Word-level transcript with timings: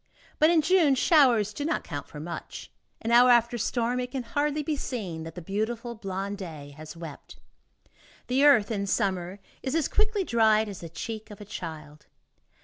But 0.39 0.49
in 0.49 0.63
June, 0.63 0.95
showers 0.95 1.53
do 1.53 1.63
not 1.63 1.83
count 1.83 2.07
for 2.07 2.19
much. 2.19 2.71
An 3.03 3.11
hour 3.11 3.29
after 3.29 3.57
a 3.57 3.59
storm, 3.59 3.99
it 3.99 4.09
can 4.09 4.23
hardly 4.23 4.63
be 4.63 4.75
seen 4.75 5.21
that 5.25 5.35
the 5.35 5.43
beautiful 5.43 5.93
blonde 5.93 6.39
day 6.39 6.73
has 6.75 6.97
wept. 6.97 7.39
The 8.25 8.43
earth, 8.43 8.71
in 8.71 8.87
summer, 8.87 9.37
is 9.61 9.75
as 9.75 9.87
quickly 9.87 10.23
dried 10.23 10.67
as 10.67 10.79
the 10.79 10.89
cheek 10.89 11.29
of 11.29 11.39
a 11.39 11.45
child. 11.45 12.07